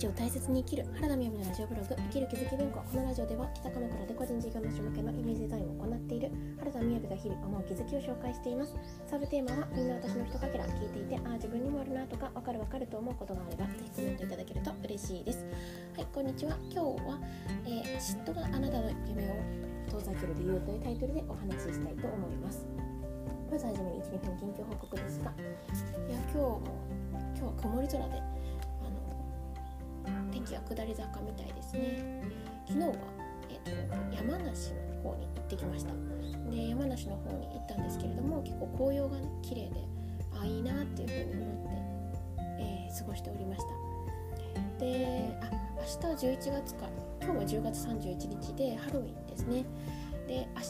[0.00, 8.74] 日を大切に生きる原田美由のラジオブログ生きる気づき文庫このラジオでは北鎌倉で個人事業主向けのイメージデザインを行っている原田美由が日々思う気づきを紹介しています。
[9.04, 15.44] サブテーマはみんな私の人かけら聞いていてああ自分にもあるなとかわかるわかると思うことがあればぜひコメントいただけると嬉しいです。
[15.96, 16.56] はいこんにちは。
[16.72, 17.20] 今日は、
[17.66, 19.36] えー、嫉妬があなたの夢を
[19.92, 22.64] 遠ざける理由というタイトルでお話ししたいと思います。
[23.50, 25.34] まずはじめに1、2分近況報告ですが
[26.08, 26.60] いや今日も
[27.36, 28.39] 今日は曇り空で
[30.40, 32.22] 天気は下り坂みたいですね。
[32.66, 32.94] 昨日は、
[33.50, 35.92] えーと、山梨の方に行ってきました。
[36.50, 39.84] で山梨の方に行ったんですけれども結構紅葉がね綺麗で
[40.40, 43.62] あいいなっていうふうに思って、えー、過ごしておりまし
[44.78, 44.84] た。
[44.84, 46.88] であ明日11月か。
[47.22, 49.64] 今日は10月31日でハロウィンですね。
[50.26, 50.60] で明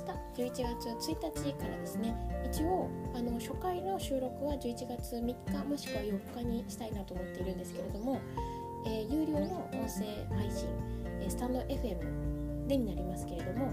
[0.43, 2.15] 日11月1日からですね。
[2.45, 8.21] 一応あの初回の収録は11月3日もしくは4日にしたいなと思っているんですけれども
[8.87, 10.69] えー、有料の音声配信、
[11.21, 13.73] えー、スタンド FM でになりますけれども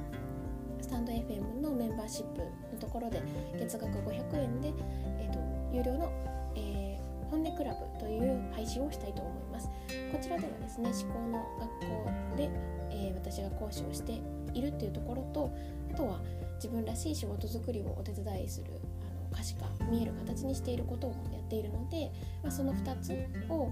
[0.82, 3.22] スタンド FM のメンバーシップのところで
[3.60, 4.74] 月額500円で、
[5.20, 5.40] えーと、
[5.76, 6.12] 有料の、
[6.56, 9.70] えー、本音クラブという配信をしたいと思います。
[10.12, 12.50] こちらではですね思考の学校で、
[12.92, 14.22] えー、私が講師をして
[14.54, 15.52] いるっていうところと
[15.92, 16.22] あとは
[16.56, 18.72] 自分らしい仕事作りをお手伝いする
[19.02, 22.12] あの可視化見える形にしていることをやっているので、
[22.44, 23.12] まあ、その2つ
[23.50, 23.70] を、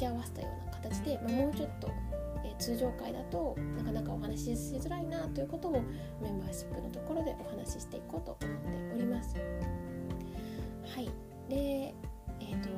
[0.00, 1.90] き合わせたような形で、まあ、もうちょっと、
[2.42, 5.72] えー、通常会だとなかなかお話ししづらいなということを
[6.22, 9.36] メンバーシップのところでお話ししていこうと思っております。
[9.36, 11.10] はい
[11.48, 11.94] で
[12.40, 12.70] え、ー、と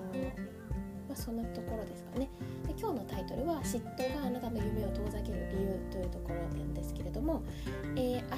[1.08, 2.30] まあ、そんなところですかね
[2.66, 7.42] で今日のタイトルは「嫉妬があなたの夢を遠ざける理由」というところなんですけれども、
[7.96, 8.36] えー、明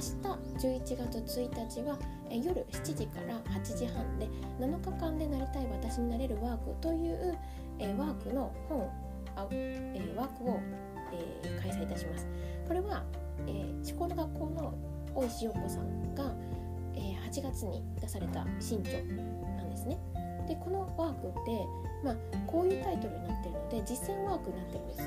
[0.58, 1.98] 日11月1日は、
[2.30, 7.36] 夜7時から8時半で7日間でなりたい私になれるワークという、
[7.78, 8.88] えー、ワークの本
[9.36, 10.60] あ、えー、ワークを、
[11.12, 12.26] えー、開催いたします。
[12.66, 13.04] これは、
[13.46, 14.74] えー、思考の学校の
[15.14, 16.32] 大石陽子さんが、
[16.94, 18.92] えー、8月に出された新著
[19.56, 19.98] なんですね。
[20.48, 21.66] でこのワークって、
[22.04, 22.16] まあ、
[22.46, 25.06] こういうタイトルになってるので実践ワークになってるんですよ。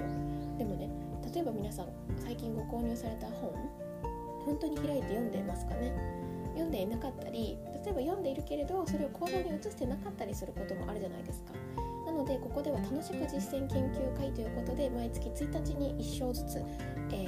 [0.58, 0.90] でもね
[1.34, 1.88] 例えば皆さん
[2.18, 3.52] 最近ご購入された本
[4.46, 5.92] 本当に開いて読んでますかね？
[6.54, 11.54] 読んでいなかったり例えば読んでいるけれどそれを行動に移してなかったりすることもあるじゃないですか。
[12.18, 16.58] のでここでは楽しく実践研究会ということで毎月1日に1章ずつ、
[17.12, 17.28] え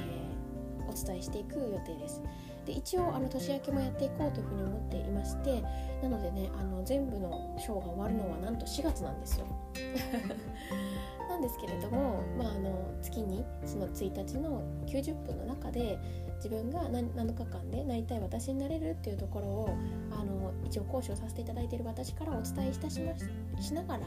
[0.88, 2.20] お伝えしていく予定です。
[2.70, 5.62] で一応あの年明けもやっていこうというふうに思っていまして
[6.02, 9.46] なのでねあの全部の章が終わるのはなんと4月なんですよ。
[11.28, 12.70] なんですけれども、まあ、あの
[13.02, 15.98] 月にその1日の90分の中で
[16.36, 19.68] 自分が 7, 7日間でなりたい私になれるっていうところを
[20.10, 24.06] あの一応講師をさせていただいている私からお伝えいたしましながら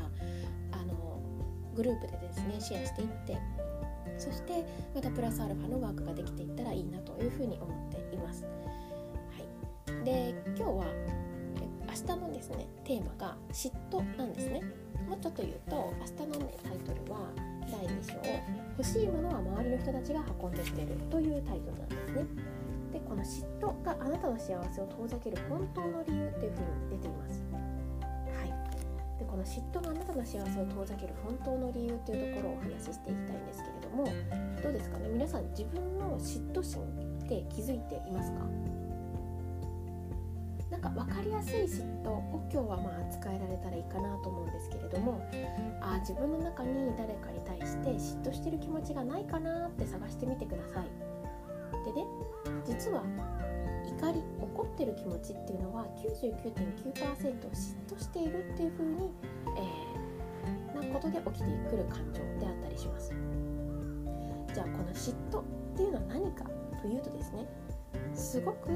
[0.72, 0.94] あの
[1.75, 3.38] グループでですねシェアしていって
[4.23, 4.63] そして
[4.95, 8.45] またプラスアルファのワークができていったらいいなというふうに思っています。
[8.45, 8.50] は
[10.01, 10.85] い、で今日は
[11.88, 14.61] 明日のですねテーマが嫉妬なんですね。
[15.09, 17.19] もっとというと明日のねタイトルは
[17.69, 18.13] 第2章
[18.79, 22.25] 「欲しいものは周りの人たちが運んでくれる」というタイトルなんですね。
[22.94, 27.44] でこの嫉妬があなたの幸せを遠ざける本当の理由というふうに出ています。
[29.34, 34.06] この嫉妬があなたの幸せを遠ざける本当の理由というところをお話ししていきたいんですけれども
[34.62, 35.10] どうですかね？
[35.10, 36.84] 皆さん自分の嫉妬心
[37.26, 38.46] って気づいていますか？
[40.70, 45.20] なんか分かりやすい嫉妬を今日はまあ扱えられたらいいかなと思うんですけれども
[45.82, 50.86] あ自分の中に誰かに対して嫉妬してる気持ちがないかなって探してみてください。
[51.86, 52.06] でね
[52.68, 53.02] 実は
[54.00, 57.54] 怒り怒ってる気持ちっていうのは99.9%嫉
[57.88, 59.12] 妬しているっていう風に、
[59.58, 63.14] えー、なことで起きてくる感情であったりします。
[64.53, 65.44] じゃあこの嫉妬っ
[65.76, 66.46] ていうのは何か
[66.82, 67.48] というとですね
[68.14, 68.70] すごく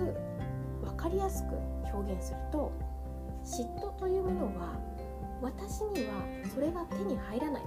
[0.82, 1.56] 分かりやすく
[1.94, 2.72] 表現すると
[3.44, 4.80] 嫉妬というものは
[5.42, 7.64] 私にはそれが手に入らない。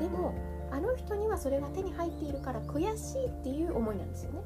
[0.00, 0.34] でも
[0.70, 4.40] あの人にはそれが手に入っているから悔しいっていう思いなんですよね。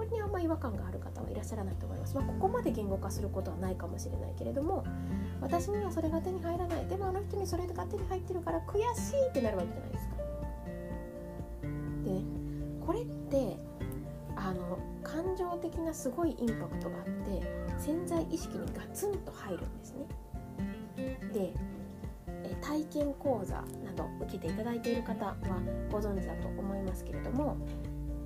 [0.00, 4.82] これにあんま違和感がある方はいらっしゃらないと思います、まあ、ここまで言語化することはないかもしれないけれども
[5.42, 6.86] 私にはそれが手に入らない。
[6.86, 10.16] でもあの人にそれが手に入ってるから悔しいってなるわけじゃないですか。
[12.04, 12.24] でね
[12.86, 13.58] これって
[14.36, 17.42] あの感情的なすごいインパクトがあって
[17.78, 20.06] 潜在意識にガツンと入るんですね。
[21.34, 21.52] で
[22.62, 25.36] 体験講座など受けていただいている方は
[25.92, 27.58] ご存知だと思いますけれども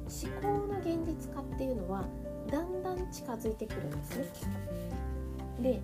[0.08, 2.04] 思考の現実化っていうのは
[2.50, 4.24] だんだん近づいてくるんですね。
[5.60, 5.80] で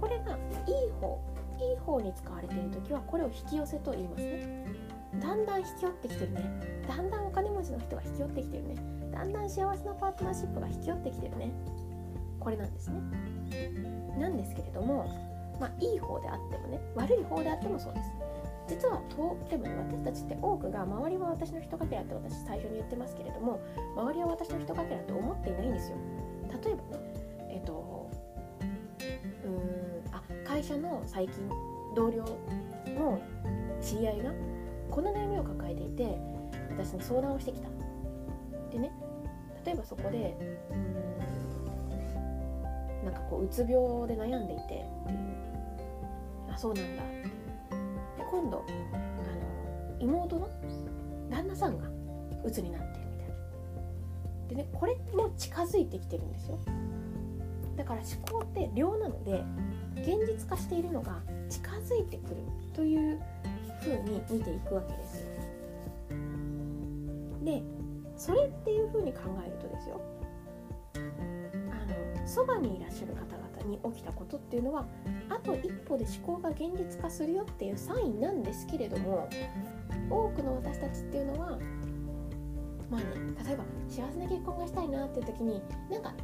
[0.00, 0.36] これが
[0.66, 1.20] いい方
[1.58, 4.66] いい方に使われている時はこれを引き寄せと言いますね。
[5.20, 6.82] だんだん引き寄ってきてるね。
[6.86, 8.76] だんだんお金持ちの人が引き寄ってきてるね。
[9.12, 11.52] だんだん幸せなパートナーシップが引き寄ってきてるね。
[12.40, 13.00] これなんですね。
[14.18, 15.06] なんですけれども
[15.60, 18.10] まあいい方であってもね悪い方であってもそうです。
[18.66, 23.60] 実はとでもね私たちって多くが周りは私の人かけらって私最初に言ってますけれども
[23.96, 25.96] 周りは私の人かけらって思っていないんですよ。
[26.64, 27.14] 例えばね
[27.50, 28.10] えっ、と
[29.44, 31.48] うんあ会社の最近
[31.94, 32.24] 同僚
[32.96, 33.20] の
[33.80, 34.30] 知り合いが
[34.90, 36.18] この悩みを抱えていて
[36.70, 37.68] 私に相談をしてきた。
[38.70, 38.90] でね
[39.64, 40.36] 例えばそこで
[40.70, 40.94] うん
[43.04, 44.88] なんかこううつ病で悩んでいてっていう。
[46.50, 47.02] あそうなんだ。
[48.34, 50.48] 今度あの妹の
[51.30, 51.84] 旦那さんが
[52.44, 53.34] うつになってるみたいな。
[54.48, 56.58] でねこれも近づいてきてるんですよ。
[57.76, 59.44] だから思考って量なので
[59.96, 62.36] 現実化しているのが近づいてくる
[62.72, 63.20] という
[63.80, 65.28] 風に見ていくわけですよ。
[67.44, 67.62] で
[68.16, 70.00] それっていう風に考えるとですよ
[72.26, 74.86] そばにいらっしゃる方々に起きたことっていうのは
[75.28, 79.28] あと一歩で思考が現実化するよっていうサインなんですけれども
[80.10, 81.58] 多くの私たちっていうのは
[82.90, 83.06] まあね
[83.46, 86.14] 例えば幸せな結婚がしたいなっていう時になんか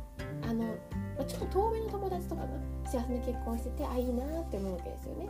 [0.49, 0.75] あの
[1.19, 2.49] まちょっと遠目の友達とかが
[2.85, 5.26] 幸せな結婚しててあいいなって思うわけですよね。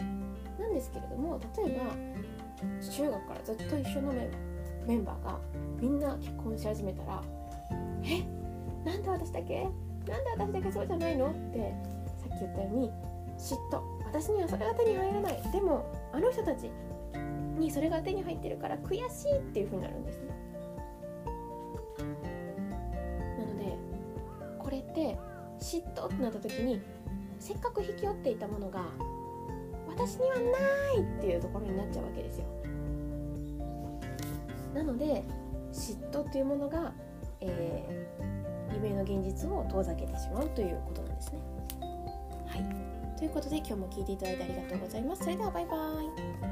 [0.59, 1.95] なんですけれども例えば
[2.91, 4.31] 中学からずっと一緒のメ
[4.87, 5.39] メンバーが
[5.81, 7.23] みんな結婚し始めたら
[8.05, 8.23] 「え？
[8.85, 9.67] なんで私だけ？
[10.09, 11.75] なんで私だけそうじゃないの?」って
[12.19, 12.91] さっき言ったように
[13.39, 16.71] 嫉妬私にはそれが手に入らないでもあの人たち
[17.59, 20.31] にそれが手に入ってるから悔しいっていう風になるんですね。
[23.39, 23.79] なので
[24.59, 25.19] これって
[25.59, 26.81] 嫉妬ってなった時に
[27.39, 28.85] せっかく引き寄っていたものが
[29.89, 32.47] 私にはないっていうところになっちゃうわけですよ
[34.75, 35.25] なので
[35.73, 36.93] 嫉妬っていうものが、
[39.19, 41.39] 現実を遠ざけてしまうということなんですね。
[42.47, 43.19] はい。
[43.19, 45.25] ということで今日も聞いていただいてありがとうございます。
[45.25, 45.77] それではバイバ
[46.47, 46.50] イ。